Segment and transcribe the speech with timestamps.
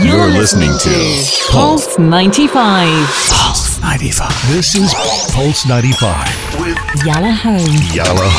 [0.00, 2.88] You're listening to Pulse 95.
[3.28, 4.30] Pulse 95.
[4.48, 4.94] This is
[5.34, 7.76] Pulse 95 with Yalla Home.
[7.92, 8.30] Yalla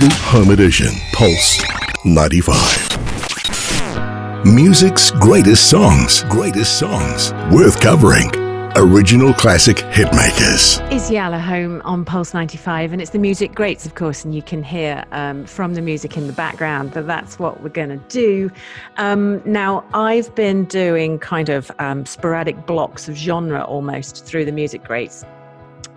[0.00, 0.88] The Home Edition.
[1.14, 1.62] Pulse
[2.04, 4.44] 95.
[4.44, 6.24] Music's greatest songs.
[6.24, 7.32] Greatest songs.
[7.50, 8.30] Worth covering
[8.76, 10.80] original classic hitmakers.
[10.90, 12.92] Is Yalla home on Pulse 95?
[12.92, 16.16] And it's the music greats, of course, and you can hear um, from the music
[16.16, 18.50] in the background that that's what we're going to do.
[18.96, 24.52] Um, now, I've been doing kind of um, sporadic blocks of genre almost through the
[24.52, 25.24] music greats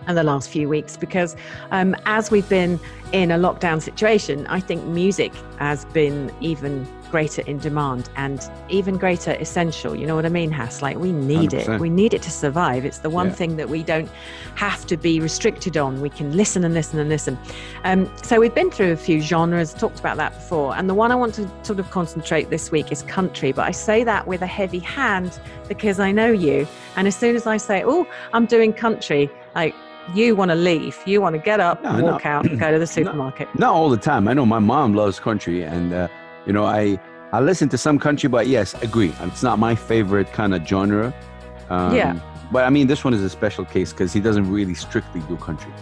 [0.06, 1.34] and the last few weeks because
[1.70, 2.78] um, as we've been
[3.12, 8.96] in a lockdown situation, I think music has been even greater in demand and even
[8.96, 9.94] greater essential.
[9.94, 10.82] You know what I mean, Hass?
[10.82, 11.74] Like we need 100%.
[11.74, 11.80] it.
[11.80, 12.84] We need it to survive.
[12.84, 13.32] It's the one yeah.
[13.34, 14.10] thing that we don't
[14.54, 16.00] have to be restricted on.
[16.00, 17.38] We can listen and listen and listen.
[17.84, 20.76] Um, so we've been through a few genres, talked about that before.
[20.76, 23.52] And the one I want to sort of concentrate this week is country.
[23.52, 26.66] But I say that with a heavy hand because I know you.
[26.96, 29.74] And as soon as I say, oh, I'm doing country, like
[30.14, 30.98] you want to leave.
[31.06, 33.48] You want to get up, no, walk no, out, and go to the supermarket.
[33.48, 34.28] Not, not, all the time.
[34.28, 36.08] I know my mom loves country, and uh,
[36.46, 36.98] you know, I
[37.32, 39.12] I listen to some country, but yes, agree.
[39.20, 41.12] It's not my favorite kind of genre.
[41.68, 42.18] Um, yeah.
[42.52, 45.36] But I mean, this one is a special case because he doesn't really strictly do
[45.36, 45.72] country.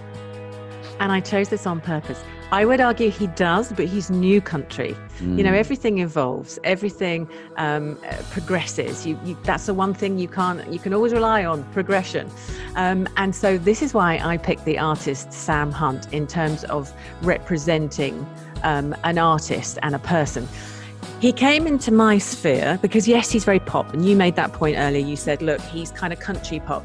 [1.00, 2.22] And I chose this on purpose.
[2.52, 4.96] I would argue he does, but he's new country.
[5.18, 5.38] Mm.
[5.38, 5.58] You know, mm.
[5.58, 7.98] everything evolves, everything um,
[8.30, 9.04] progresses.
[9.04, 12.30] You, you, that's the one thing you can't, you can always rely on progression.
[12.76, 16.92] Um, and so this is why I picked the artist Sam Hunt in terms of
[17.22, 18.24] representing
[18.64, 20.48] um, an artist and a person.
[21.20, 23.94] He came into my sphere because, yes, he's very pop.
[23.94, 25.04] And you made that point earlier.
[25.04, 26.84] You said, look, he's kind of country pop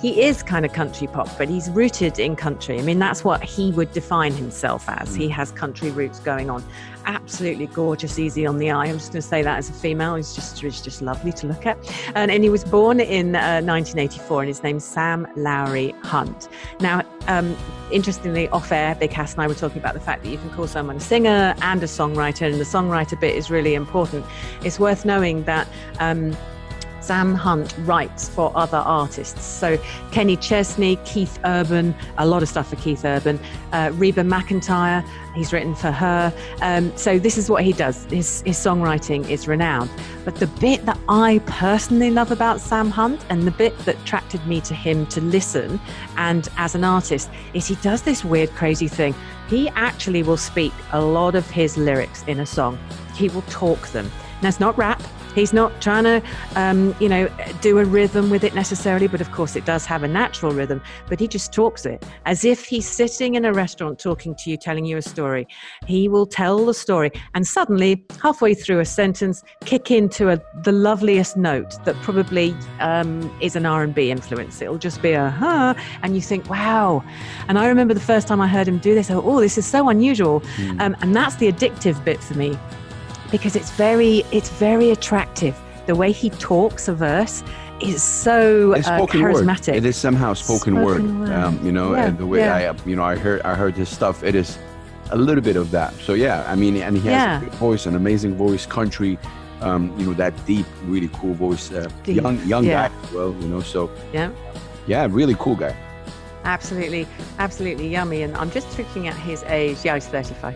[0.00, 2.78] he is kind of country pop, but he's rooted in country.
[2.78, 5.14] I mean, that's what he would define himself as.
[5.14, 5.32] He mm.
[5.32, 6.64] has country roots going on.
[7.06, 8.86] Absolutely gorgeous, easy on the eye.
[8.86, 10.14] I'm just going to say that as a female.
[10.14, 11.78] He's just, he's just lovely to look at.
[12.14, 16.48] And, and he was born in uh, 1984, and his name's Sam Lowry Hunt.
[16.78, 17.56] Now, um,
[17.90, 20.50] interestingly, off air, Big Hass and I were talking about the fact that you can
[20.50, 24.24] call someone a singer and a songwriter, and the songwriter bit is really important.
[24.62, 25.66] It's worth knowing that.
[25.98, 26.36] Um,
[27.08, 29.42] Sam Hunt writes for other artists.
[29.42, 29.78] So
[30.12, 33.40] Kenny Chesney, Keith Urban, a lot of stuff for Keith Urban,
[33.72, 35.02] uh, Reba McEntire,
[35.34, 36.30] he's written for her.
[36.60, 38.04] Um, so this is what he does.
[38.10, 39.88] His, his songwriting is renowned.
[40.26, 44.46] But the bit that I personally love about Sam Hunt and the bit that attracted
[44.46, 45.80] me to him to listen
[46.18, 49.14] and as an artist is he does this weird, crazy thing.
[49.48, 52.78] He actually will speak a lot of his lyrics in a song.
[53.14, 54.10] He will talk them.
[54.42, 54.97] Now, it's not rap,
[55.38, 56.22] He's not trying to,
[56.56, 57.28] um, you know,
[57.60, 60.82] do a rhythm with it necessarily, but of course it does have a natural rhythm.
[61.08, 64.56] But he just talks it as if he's sitting in a restaurant talking to you,
[64.56, 65.46] telling you a story.
[65.86, 70.72] He will tell the story, and suddenly, halfway through a sentence, kick into a, the
[70.72, 74.60] loveliest note that probably um, is an R&B influence.
[74.60, 77.04] It'll just be a huh, and you think, wow.
[77.46, 79.66] And I remember the first time I heard him do this, oh, oh this is
[79.66, 80.80] so unusual, mm.
[80.80, 82.58] um, and that's the addictive bit for me
[83.30, 85.56] because it's very it's very attractive.
[85.86, 87.42] The way he talks a verse
[87.80, 89.68] is so uh, charismatic.
[89.68, 89.76] Word.
[89.76, 91.02] It is somehow spoken, spoken word.
[91.02, 91.30] word.
[91.30, 92.72] Um, you know, yeah, and the way yeah.
[92.72, 94.22] I you know I heard I heard his stuff.
[94.22, 94.58] It is
[95.10, 95.94] a little bit of that.
[95.94, 97.38] So yeah, I mean, and he has yeah.
[97.38, 99.18] a good voice, an amazing voice, country.
[99.60, 101.72] Um, you know that deep, really cool voice.
[101.72, 101.88] Uh.
[102.04, 103.34] Young young guy well.
[103.40, 104.30] You know, so yeah,
[104.86, 105.76] yeah, really cool guy.
[106.44, 107.06] Absolutely,
[107.38, 108.22] absolutely yummy.
[108.22, 109.78] And I'm just looking at his age.
[109.84, 110.54] Yeah, he's 35.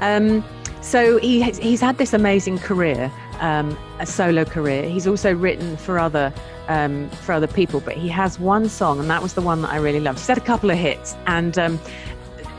[0.00, 0.44] Um,
[0.80, 4.88] so he he's had this amazing career, um, a solo career.
[4.88, 6.32] He's also written for other
[6.68, 9.70] um, for other people, but he has one song, and that was the one that
[9.70, 10.18] I really loved.
[10.18, 11.80] He's had a couple of hits, and um,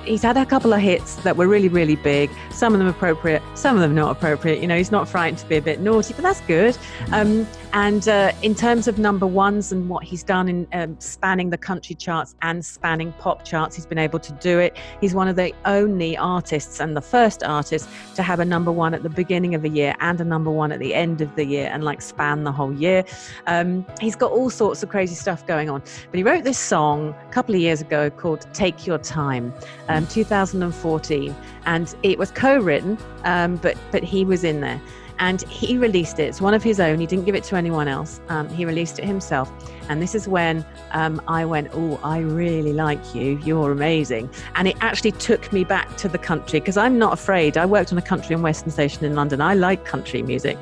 [0.06, 2.30] he's had a couple of hits that were really, really big.
[2.52, 4.62] Some of them appropriate, some of them not appropriate.
[4.62, 6.78] You know, he's not frightened to be a bit naughty, but that's good.
[7.12, 11.52] Um, and uh, in terms of number ones and what he's done in um, spanning
[11.52, 14.76] the country charts and spanning pop charts, he's been able to do it.
[15.00, 18.94] He's one of the only artists and the first artist to have a number one
[18.94, 21.46] at the beginning of the year and a number one at the end of the
[21.46, 23.06] year and like span the whole year.
[23.46, 25.82] Um, he's got all sorts of crazy stuff going on.
[26.10, 29.54] But he wrote this song a couple of years ago called Take Your Time,
[29.90, 31.36] um, 2014.
[31.66, 34.82] And it was co written, um, but, but he was in there
[35.20, 36.24] and he released it.
[36.24, 37.00] It's one of his own.
[37.00, 38.22] He didn't give it to anyone else.
[38.30, 39.52] Um, he released it himself.
[39.90, 43.38] And this is when um, I went, Oh, I really like you.
[43.44, 44.30] You're amazing.
[44.56, 47.58] And it actually took me back to the country because I'm not afraid.
[47.58, 49.42] I worked on a country and western station in London.
[49.42, 50.58] I like country music.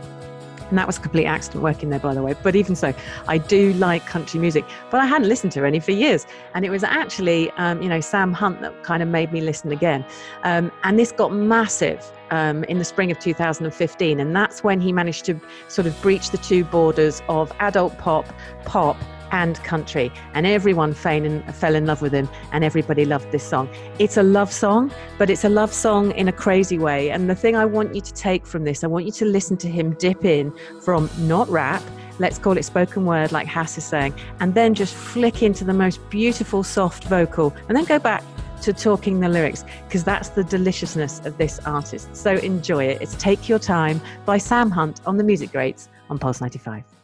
[0.69, 2.35] And that was a complete accident working there, by the way.
[2.43, 2.93] But even so,
[3.27, 6.25] I do like country music, but I hadn't listened to any for years.
[6.53, 9.71] And it was actually, um, you know, Sam Hunt that kind of made me listen
[9.71, 10.05] again.
[10.43, 14.19] Um, and this got massive um, in the spring of 2015.
[14.19, 18.25] And that's when he managed to sort of breach the two borders of adult pop,
[18.65, 18.97] pop,
[19.31, 20.11] and country.
[20.33, 23.69] And everyone in, fell in love with him, and everybody loved this song.
[23.99, 27.11] It's a love song, but it's a love song in a crazy way.
[27.11, 29.57] And the thing I want you to take from this, I want you to listen
[29.57, 31.81] to him dip in from not rap.
[32.19, 35.73] Let's call it spoken word, like Hass is saying, and then just flick into the
[35.73, 38.23] most beautiful, soft vocal, and then go back
[38.61, 42.15] to talking the lyrics because that's the deliciousness of this artist.
[42.15, 43.01] So enjoy it.
[43.01, 46.96] It's Take Your Time by Sam Hunt on the Music Greats on Pulse 95.